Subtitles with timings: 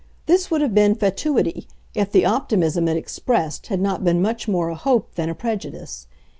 [0.25, 4.69] This would have been fatuity if the optimism it expressed had not been much more
[4.69, 6.07] a hope than a prejudice.